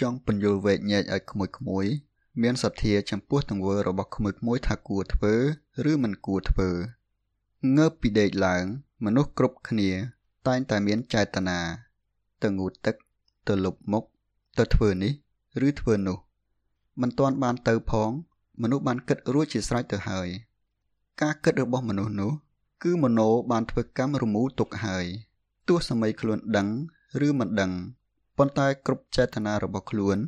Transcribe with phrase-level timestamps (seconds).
[0.00, 1.86] ចង់បញ្យល់វែកញែកឲ្យក្មួយក្មួយ
[2.42, 5.34] មានសទ្ធាចំពោះទង្វើរបស់ក្មួយក្មួយថាគួរធ្វើ
[5.90, 6.70] ឬមិនគួរធ្វើ
[7.76, 8.64] ងើបពីដេកឡើង
[9.04, 9.90] មនុស្សគ្រប់គ្នា
[10.46, 11.58] តែងតែមានចេតនា
[12.42, 12.94] ទៅងូតទឹក
[13.48, 14.04] ទៅលុបមុខ
[14.58, 15.12] ទៅធ្វើនេះ
[15.66, 16.18] ឬធ្វើនោះ
[17.00, 18.10] មិនទាន់បានទៅផង
[18.62, 20.28] មនុស្សបានគិតរួចជាស្រេចទៅហើយ
[21.22, 22.32] ការគិតរបស់មនុស្សនោះ
[22.82, 25.06] គឺមโนបានធ្វើកម្មរមូលទុកហើយ
[25.68, 26.68] ទោះសម័យខ្លួនដឹង
[27.26, 27.72] ឬមិនដឹង
[28.38, 30.18] ប៉ុន្តែគ្រប់ចេតនារបស់ខ្លួន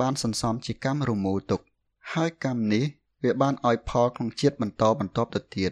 [0.00, 1.60] បានសន្សំជាកម្មរមូលទុក
[2.12, 2.84] ហើយកម្មនេះ
[3.24, 5.70] វាបានឲ្យផលក្នុងជាតិបន្តបន្តទៅទៀត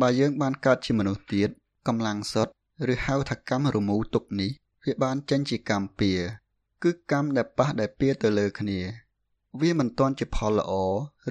[0.00, 1.48] បើយើងបានកើតជាមនុស្សទៀត
[1.86, 2.52] កម្លាំងសុទ្ធ
[2.92, 4.50] ឬហៅថាកម្មរមូលទុកនេះ
[4.84, 6.12] វាបានចេញជាកម្មពៀ
[6.82, 8.80] គឺកម្មដែលប៉ះដែលពៀទៅលើគ្នា
[9.60, 10.72] វាមិនទាន់ជាផលល្អ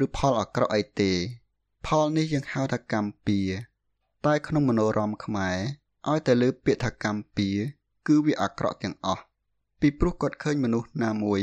[0.03, 1.11] ឬផលអាក្រក់អីទេ
[1.85, 3.39] ផលនេះយើងហៅថាកម្មពៀ
[4.25, 5.57] តែក្នុងមនោរមខ្មែរ
[6.09, 7.49] ឲ្យតែលើពាក្យថាកម្មពៀ
[8.07, 9.23] គឺវាអាក្រក់ទាំងអស់
[9.81, 11.41] ពីព្រោះគាត់ឃើញមនុស្សណាមួយ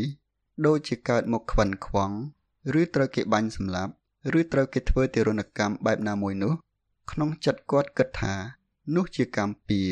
[0.66, 2.10] ដូចជាកើតមកខ្វិនខ្វង
[2.80, 3.92] ឬត្រូវគេបាញ់សម្លាប់
[4.38, 6.52] ឬត្រូវគេធ្វើទារុណកម្មបែបណាមួយនោះ
[7.10, 8.34] ក្នុងចិត្តគាត់គិតថា
[8.96, 9.82] នោះជាកម្មពៀ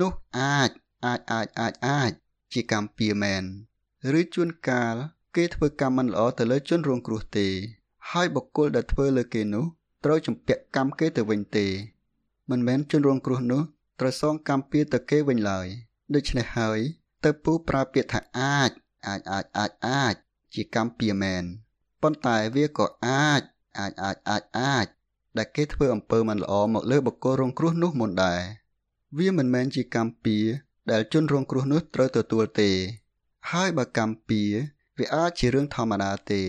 [0.00, 0.70] នោះអាច
[1.04, 2.12] អាចអាចអាចអាច
[2.52, 3.44] ជាកម្មពៀមែន
[4.18, 4.94] ឬជួនកាល
[5.36, 7.48] គេធ្វើកម្មមិនល្អទៅលើជនរងគ្រោះទេ
[8.10, 9.64] ហើយបុគ្គលដែលធ្វើលើគេនោះ
[10.04, 11.66] ត្រូវជំពាក់កម្មគេទៅវិញទេ
[12.50, 13.62] មិនមែនជនរងគ្រោះនោះ
[14.00, 15.66] ត្រូវសងកម្មពៀទៅគេវិញឡើយ
[16.14, 16.80] ដូច្នេះហើយ
[17.28, 18.70] ទៅពូប្រើពាក្យថាអាច
[19.06, 20.14] អាចអាចអាចអាច
[20.54, 21.44] ជាកម្មពៀមែន
[22.02, 23.42] ប៉ុន្តែវាក៏អាច
[23.78, 24.86] អាចអាចអាចអាច
[25.36, 28.40] ដែលគេធ្វើអំពើមិនល្អមកលើបុគ្គលរងគ្រោះនោះមុនដែរ
[29.18, 30.38] វាមិនមែនជាកម្មពៀ
[30.90, 32.70] ដែលជនរងគ្រោះនោះត្រូវទទួលទេ
[33.50, 34.42] ហើយបើកម្មពៀ
[34.98, 36.42] វាអាចជារឿងធម្មតាទេ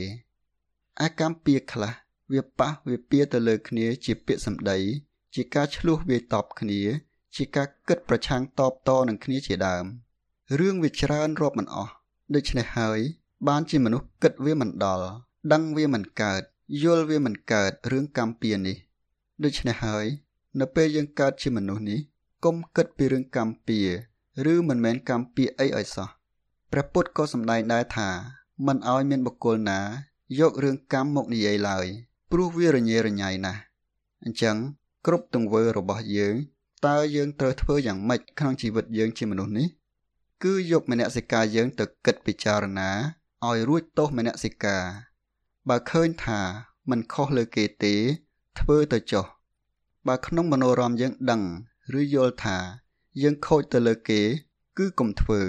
[1.06, 1.94] ឯកម្មពៀខ្លះ
[2.34, 4.79] វាប៉ះវាពៀទៅលើគ្នាជាពាក្យសម្ដី
[5.35, 6.81] ជាការឆ្លោះវាយតបគ្នា
[7.35, 9.85] ជាការគិតប្រឆាំងតបតនឹងគ្នាជាដើម
[10.57, 11.93] រឿងវាច្រើនរាប់មិនអស់
[12.35, 12.99] ដូច្នេះហើយ
[13.47, 15.07] បានជាមនុស្សគិតវាមិនដល់
[15.53, 16.41] ដឹងវាមិនកើត
[16.83, 18.77] យល់វាមិនកើតរឿងកម្មពៀនេះ
[19.43, 20.05] ដូច្នេះហើយ
[20.59, 21.99] នៅពេលយើងកើតជាមនុស្សនេះ
[22.45, 23.79] កុំគិតពីរឿងកម្មពៀ
[24.53, 26.09] ឬមិនមែនកម្មពៀអីឲ្យសោះ
[26.71, 28.09] ព្រះពុទ្ធក៏សម្ដែងដែរថា
[28.67, 29.79] មិនឲ្យមានបុគ្គលណា
[30.39, 31.85] យករឿងកម្មមកនិយាយឡើយ
[32.31, 33.59] ព្រោះវារញ៉េរញ៉ៃណាស់
[34.23, 34.55] អញ្ចឹង
[35.05, 36.35] គ្រប់ទង្វើរបស់យើង
[36.87, 39.67] តើយើងត្រូវធ្វើយ៉ាងម៉េចក្នុងជីវិតយើងជាមនុស្សនេះ
[40.42, 42.91] គឺយកមនសិការយើងទៅគិតពិចារណា
[43.47, 44.84] ឲ្យរួចទោសមនសិការ
[45.69, 46.41] បើឃើញថា
[46.91, 47.94] มันខុសលើគេទេ
[48.59, 49.26] ធ្វើទៅចុះ
[50.09, 51.42] បើក្នុងមโนរមយើងដឹង
[52.00, 52.59] ឬយល់ថា
[53.22, 54.20] យើងខូចទៅលើគេ
[54.78, 55.42] គឺកុំធ្វើ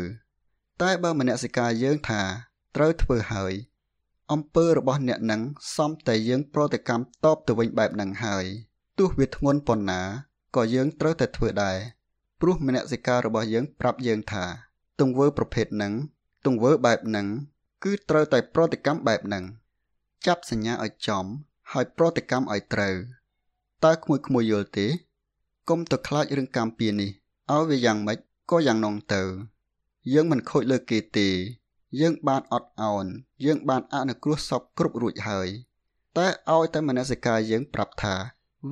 [0.81, 2.21] តែបើមនសិការយើងថា
[2.75, 3.53] ត្រូវធ្វើហើយ
[4.31, 5.41] អំពើរបស់អ្នកនឹង
[5.75, 8.45] សំតែយើងប្រតិកម្មតបទៅវិញបែបនឹងហើយ
[8.99, 10.01] ទោះវាធ្ងន់ប៉ុណ្ណា
[10.55, 11.77] ក៏យើងត្រូវតែធ្វើដែរ
[12.41, 14.45] ព្រោះមនសិការរបស់យើងប្រាប់យើងថា
[15.00, 15.92] ទង្វើប្រភេទហ្នឹង
[16.46, 17.26] ទង្វើបែបហ្នឹង
[17.84, 19.44] គឺត្រូវតែប្រតិកម្មបែបហ្នឹង
[20.26, 21.24] ចាប់សញ្ញាឲ្យចំ
[21.72, 22.94] ហើយប្រតិកម្មឲ្យត្រូវ
[23.84, 24.86] តើក្មួយក្មួយយល់ទេ
[25.68, 27.10] កុំទៅខ្លាចរឿងកម្មពៀនេះ
[27.52, 28.18] ឲ្យវាយ៉ាងម៉េច
[28.50, 29.22] ក៏យ៉ាងនងទៅ
[30.12, 31.28] យើងមិនខូចលើគេទេ
[32.00, 33.04] យើងបានអត់ឱន
[33.44, 35.48] យើងបានអនុគ្រោះសពគ្រប់រួចហើយ
[36.18, 38.14] តែឲ្យតែមនសិការយើងប្រាប់ថា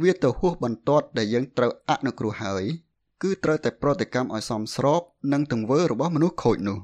[0.01, 2.65] វាទៅហួសបន្ទាត់ដែលយើងត្រូវអនុគ្រោះហើយ
[3.23, 5.03] គឺត្រូវតែប្រតិកម្មឲ្យសមស្រប
[5.33, 6.79] នឹងទង្វើរបស់មនុស្សខូចនោះ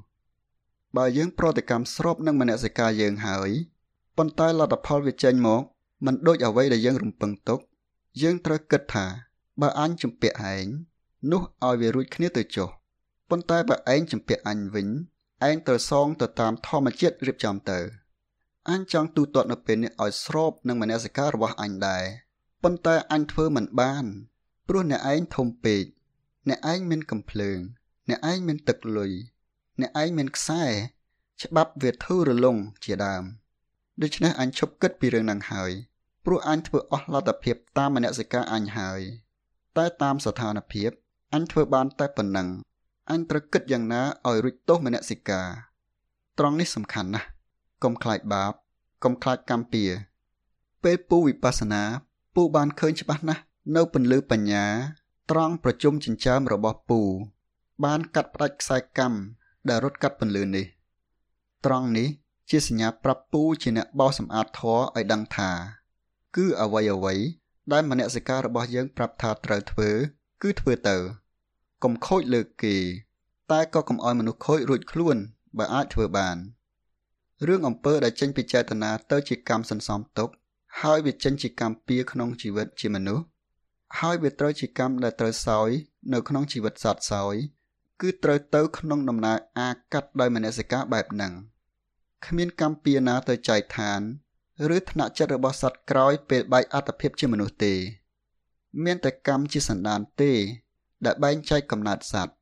[0.97, 3.50] បើយើងប្រតិកម្មស្របនឹងមនសិការយើងហើយ
[4.17, 5.62] ប៉ុន្តែលទ្ធផលវាចេញមក
[6.06, 7.61] មិនដូចអ្វីដែលយើងរំពឹងទុក
[8.23, 9.06] យើងត្រូវគិតថា
[9.61, 10.67] បើអញជំពាក់ឯង
[11.33, 12.69] នោះឲ្យវារួចគ្នាទៅចុះ
[13.31, 14.89] ប៉ុន្តែបើឯងជំពាក់អញវិញ
[15.49, 17.78] ឯងត្រូវសងទៅតាមធម្មជាតិរៀបចំទៅ
[18.71, 22.05] អញចង់ទូទាត់នៅពេលនេះឲ្យស្របនឹងមនសិការរបស់អញដែរ
[22.62, 24.05] ប៉ុន្តែអញធ្វើមិនបាន
[24.69, 25.84] ព្រោះអ្នកឯងធំពេក
[26.49, 27.58] អ្នកឯងមានកំភ្លើង
[28.08, 29.12] អ្នកឯងមានទឹកលុយ
[29.81, 30.64] អ្នកឯងមានខ្សែ
[31.43, 33.25] ច្បាប់វាធូររលុងជាដើម
[34.02, 35.73] ដូច្នេះអញឈប់គិតពីរឿងហ្នឹងហើយ
[36.25, 39.00] ព្រោះអញធ្វើអស់លទ្ធភាពតាមមនសិការអញហើយ
[39.76, 40.91] តែតាមស្ថានភាព
[41.35, 42.49] អញធ្វើបានតែប៉ុណ្ណឹង
[43.11, 45.49] អញត្រូវគិតយ៉ាងណាឲ្យរួចទោសមនសិការ
[46.38, 47.29] ត្រង់នេះសំខាន់ណាស់
[47.85, 48.52] កុំខ្លាចបាប
[49.05, 49.85] កុំខ្លាចកម្មពៀ
[50.82, 51.82] ពេលពូវិបស្សនា
[52.35, 53.43] ពូបានឃើញច្បាស់ណាស់
[53.76, 54.67] នៅពន្លឺបញ្ញា
[55.31, 57.00] ត្រង់ប្រជុំចិញ្ចើមរបស់ពូ
[57.85, 59.19] បានកាត់ផ្ដាច់ខ្សែកម្ម
[59.69, 60.67] ដែលរត់កាត់ពន្លឺនេះ
[61.67, 62.09] ត្រង់នេះ
[62.50, 65.50] ជាសញ្ញាប្រាប់ពូជាអ្នកបោសសម្អាតធរឲ្យដឹងថា
[66.37, 67.15] គឺអ្វីអ្វី
[67.73, 69.91] ដែលមនសិការរបស់យើងប្រាប់ថាត្រូវធ្វើ
[70.43, 70.97] គឺធ្វើទៅ
[71.82, 72.76] កុំខូចលើគេ
[73.53, 75.17] តែក៏កុំឲ្យមនុស្សខូចរួចខ្លួន
[75.59, 76.37] បើអាចធ្វើបាន
[77.47, 80.29] រឿងអំពើដែលចេញពីចេតនាទៅជាកម្មសន្សំទុក
[80.81, 83.25] ហើយវាចេញជាកម្មពៀក្នុងជីវិតជាមនុស្ស
[84.01, 85.71] ហើយវាត្រូវជាកម្មដែលត្រូវសោយ
[86.13, 87.35] នៅក្នុងជីវិតសត្វសោយ
[88.01, 91.33] គឺត្រូវទៅក្នុងដំណើរអាកាត់ដោយមនសិការបែបហ្នឹង
[92.27, 94.01] គ្មានកម្មពៀណាទៅចែកឋាន
[94.77, 97.75] ឬថ្នាក់ចិត្តរបស់សត្វក្រោយពេលបែកអត្តភាពជាមនុស្សទេ
[98.85, 100.33] មានតែកម្មជាសន្តានទេ
[101.05, 102.35] ដែលបែងចែកកំណើតសត្វ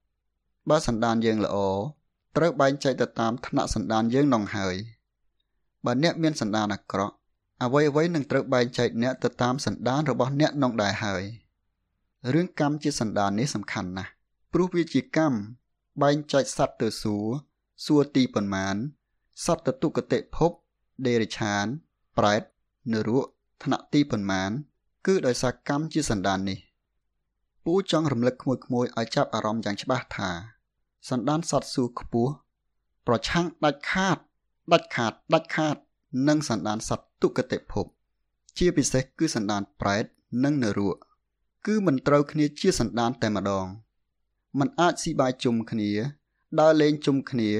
[0.70, 1.56] បើសន្តានយើងល្អ
[2.36, 4.76] ត្រូវបែងចែកទៅតាមថ្នាក់សន្តានយើងនងហើយ
[5.84, 7.14] បើអ្នកមានសន្តានអាក្រក់
[7.62, 11.22] អ្វីអ្វីនឹងត្រូវបែងចែកអ្នកទៅតាមសន្តានរបស់អ្នកនងដែរហើយ
[12.32, 14.10] រឿងកម្មជាសន្តាននេះសំខាន់ណាស់
[14.52, 15.38] ព្រោះវាជាកម្ម
[16.02, 17.26] បែងចែកសត្វទៅសួរ
[17.84, 18.76] សួរទីប៉ុន្មាន
[19.44, 20.50] សត្វទៅទុគតិភព
[21.06, 21.64] ដេរិឆាន
[22.18, 22.42] ប្រែត
[22.92, 23.26] នរក
[23.62, 24.50] ថ្នាក់ទីប៉ុន្មាន
[25.06, 26.58] គឺដោយសារកម្មជាសន្តាននេះ
[27.64, 30.30] ពូចង់រំលឹកក្មួយក្មួយឲ្យចាប់អារម្មណ៍យ៉ាងច្បាស់ថា
[31.08, 32.32] សន្តានសត្វសួរខ្ពស់
[33.06, 34.18] ប្រឆាំងដាច់ខាត
[34.72, 35.76] ដាច់ខាតដាច់ខាត
[36.28, 37.85] នឹងសន្តានសត្វ ទុគតិភព
[38.57, 40.05] ជាពិសេសគឺសន្តានប្រែត
[40.43, 40.97] និងនរក
[41.65, 43.65] គឺមិនត្រូវគ្នាជាសន្តានតែម្ដង
[44.59, 45.91] มันអាចស៊ីបាយជុំគ្នា
[46.59, 47.51] ដើរលេងជុំគ្នា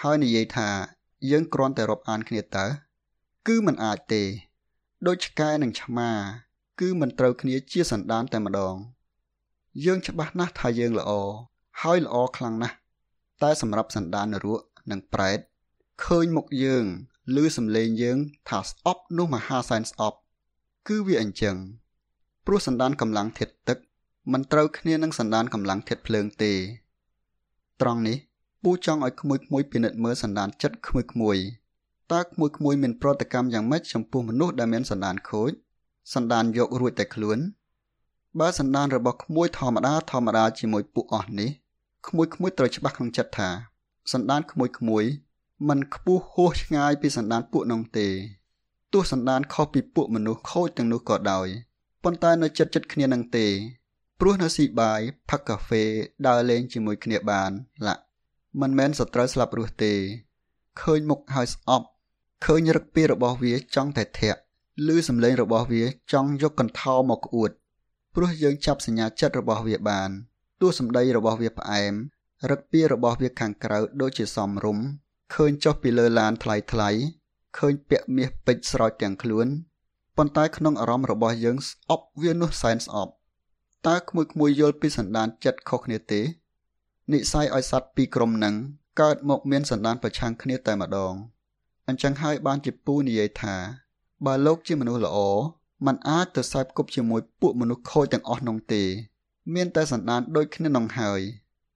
[0.00, 0.68] ហើយនិយាយថា
[1.30, 2.66] យើងគ្រាន់តែរាប់អានគ្នាតើ
[3.46, 4.22] គឺมันអាចទេ
[5.06, 6.10] ដូចឆ្កែនិងឆ្មា
[6.80, 8.74] គឺមិនត្រូវគ្នាជាសន្តានតែម្ដង
[9.84, 11.10] យើងច្បាស់ណាស់ថាយើងល្អ
[11.82, 12.76] ហើយល្អខ្លាំងណាស់
[13.42, 14.60] តែសម្រាប់សន្តាននរក
[14.90, 15.38] និងប្រែត
[16.04, 16.84] ឃើញមុខយើង
[17.35, 18.17] ឮសំឡេងយើង
[18.49, 20.17] ថាស្អប់នោះមហាសែនស្អប់
[20.87, 21.55] គឺវាអញ្ចឹង
[22.45, 23.77] ព្រោះសន្តានកម្លាំងធាតុទឹក
[24.31, 26.53] មិនត្រូវគ្នានឹងសន្តានកម្លាំងធាតុភ្លើងទេ
[27.81, 28.17] ត្រង់នេះ
[28.63, 31.37] ពូចង់ឲ្យក្មួយក្មួយពិនិត្យមើលសន្តានចិត្តក្មួយក្មួយ
[32.11, 35.51] តើក្មួយក្មួយមានប្រតិកម្មយ៉ាងម៉េចចំពោះមនុស្សដែលមានសន្តានខូច
[36.13, 37.39] សន្តានយករួចតែខ្លួន
[38.39, 41.49] បើសន្តានរបស់ក្មួយធម្មតាធម្មតាជាមួយពួកអស់នេះ
[42.07, 43.49] ក្មួយក្មួយត្រូវច្បាស់ក្នុងចិត្តថា
[44.11, 45.03] សន្តានក្មួយក្មួយ
[45.67, 48.07] มันខ្ពស់ហួសឆ្ងាយពីសន្តានពួកនោះទេ
[48.93, 51.47] ទោះសន្តានខុសពីពួកមនុស្សខូចទាំងនោះក៏ដោយ
[52.03, 53.47] ប៉ុន្តែនៅចិត្តចិត្តគ្នានឹងទេ
[54.19, 55.83] ព្រោះនៅស៊ីបាយផឹកកាហ្វេ
[56.27, 57.51] ដើរលេងជាមួយគ្នាបាន
[57.87, 58.03] ឡាក់
[58.61, 59.93] មិនមែនសត្រូវស្លាប់រស់ទេ
[60.81, 61.87] ឃើញមុខហើយស្អប់
[62.45, 64.39] ឃើញរឹកពីរបស់វាចង់តែធាក់
[64.87, 67.51] ឮសំឡេងរបស់វាចង់យកកន្ថោមកក្អួត
[68.15, 70.09] ព្រោះយើងចាប់សញ្ញាចិត្តរបស់វាបាន
[70.61, 71.93] ទោះសម្ដីរបស់វាផ្អែម
[72.49, 74.79] រឹកពីរបស់វាខាងក្រៅដូចជាសំរុំ
[75.33, 76.89] ឃើញចុះពីលើឡានថ្លៃថ្លៃ
[77.57, 79.47] ឃើញពាក់មាសពេជ្រស្រោចទាំងខ្លួន
[80.17, 83.11] ប៉ុន្តែក្នុងអារម្មណ៍របស់យើងស្អប់វានោះសែនស្អប់
[83.87, 86.21] តើក្មួយក្មួយយល់ពីសន្តានចិត្តខុសគ្នាទេ
[87.11, 88.55] និស័យឲ្យសត្វពីរក្រុមនឹង
[89.01, 91.13] កើតមកមានសន្តានប្រឆាំងគ្នាតែម្ដង
[91.87, 93.55] អញ្ចឹងហើយបានជាពូនិយាយថា
[94.25, 95.17] បើលោកជាមនុស្សល្អ
[95.85, 98.83] มันអាចទៅសែបគប់ជាមួយពួកមនុស្សខូចទាំងអស់នោះទេ
[99.53, 101.21] មានតែសន្តានដូចគ្នានោះហើយ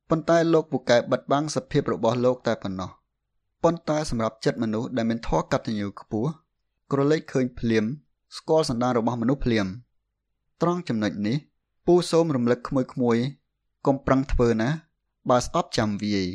[0.10, 2.92] ប៉ុន្តែលោកពូកែបិទបាំងសភាពរបស់លោកតែប៉ុណ្ណោះ
[3.68, 6.30] ប៉ុន្តែសម្រាប់ចិត្តមនុស្សដែលមានធម៌កតញ្ញូខ្ពស់
[6.92, 7.86] ក្រឡេកឃើញភ្លាម
[8.38, 9.68] ស្គាល់សន្តានរបស់មនុស្សភ្លាម
[10.62, 11.38] ត្រង់ចំណុចនេះ
[11.86, 13.18] ពូសូមរំលឹកក្មួយក្មួយ
[13.86, 14.70] កុំប្រឹងធ្វើណា
[15.30, 16.28] បើស្អប់ចាំវាយ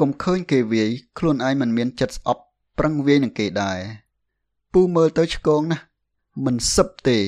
[0.00, 2.42] កុំឃើញគេវាយខ្លួនឯងមិនមានចិត្តស្អប់
[2.78, 3.78] ប្រឹងវាយនឹងគេដែរ
[4.72, 5.84] ពូមើលទៅឆ្កងណាស់
[6.44, 7.18] មិនសឹបទេ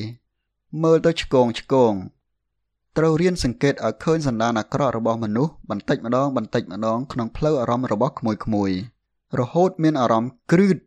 [0.83, 1.95] មើលទៅឆ្កងឆ្កង
[2.97, 8.73] ត្រូវរៀនសង្កេតឲ្យឃើញសន្តានអាក្រក់របស់មនុស្សបន្តិចម្ដងបន្តិចម្ដងក្នុងផ្លូវអារម្មណ៍របស់ក្មួយក្មួយ
[9.41, 10.79] រហូតមានអារម្មណ៍គ្រឺត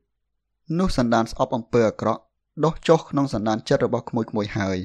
[0.79, 2.21] នោះសន្តានស្អប់អំពើអាក្រក់
[2.65, 4.77] ដុះចុះក្នុងសន្តានចិត្តរបស់ក្មួយក្មួយហើយ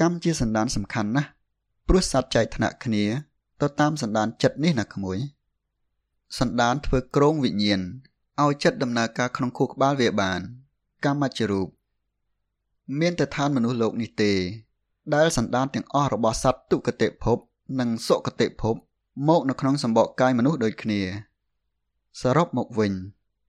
[0.00, 1.28] កម្មជាសន្តានសំខាន់ណាស់
[1.88, 3.04] ព្រោះសត្វចែកថ្នាក់គ្នា
[3.60, 5.18] ទៅតាមសន្តានចិត្តនេះណាក្មួយ
[6.38, 7.80] សន្តានធ្វើក្រងវិញ្ញាណ
[8.42, 10.40] ឲ្យចិត្តដំណើរការក្នុងខួរក្បាលវាបាន
[11.04, 11.68] កម្មច្ចរូប
[13.00, 14.32] មានតែឋានមនុស្សលោកនេះទេ
[15.14, 17.38] ដែលសន្តានទាំងអស់របស់សត្វទុគតិភព
[17.80, 18.74] និងសុគតិភព
[19.28, 21.00] មកនៅក្នុងសម្បកកាយមនុស្សដូចគ្នា
[22.18, 22.92] សរុបមកវិញ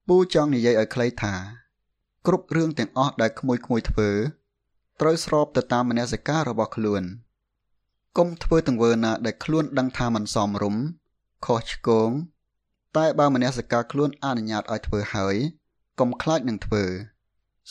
[0.08, 1.34] ពូចង់និយាយឲ្យខ្លីថា
[2.28, 4.10] គ្រប់រឿងទាំងអស់ដែលក្មួយក្មួយធ្វើ
[5.02, 7.04] ត្រូវស្របទៅតាមមនសិការរបស់ខ្លួន
[8.18, 10.84] កុំធ្វើទង្វើណាដែលខ្លួនដឹងថាមិនសមរម្យ
[11.46, 12.10] ខុសឆ្គង
[12.98, 15.36] តែបើមនសិការខ្លួនអនុញ្ញាតឲ្យធ្វើហើយ
[16.00, 16.84] កុំខ្លាចនឹងធ្វើ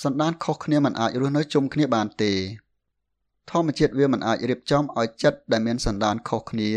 [0.02, 2.32] សន្តានខុសគ្នាមិនអាចរស់នៅជុំគ្នាបានទេ
[3.50, 6.70] ធម្មជាតិវាមិនអាចរៀបចំឲ្យចិត្តដែលមានសន្តានខុសគ្នា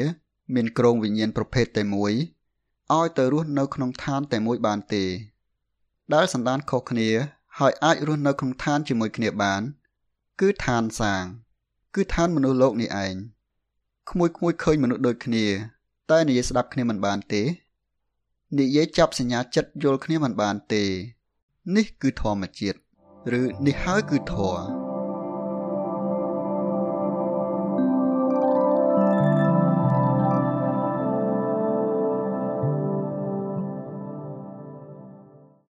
[0.55, 2.13] មានក្រងវិញ្ញាណប្រភេទតែមួយ
[2.91, 5.03] ឲ្យទៅរស់នៅក្នុងឋានតែមួយបានទេ
[6.13, 7.09] ដែលសន្តានខុសគ្នា
[7.59, 9.61] ហើយអាចរស់នៅក្នុងឋានជាមួយគ្នាបាន
[10.39, 11.23] គឺឋានសាង
[11.95, 13.15] គឺឋានមនុស្សលោកនេះឯង
[14.09, 15.45] ក្មួយក្មួយឃើញមនុស្សដូចគ្នា
[16.11, 17.41] តែនិយាយស្ដាប់គ្នាមិនបានទេ
[18.59, 20.83] និយាយចាប់សញ្ញាចិត្តយល់គ្នាមិនបានទេ
[21.75, 22.77] នេះគឺធម្មជាតិ
[23.39, 24.82] ឬនេះហើយគឺធម៌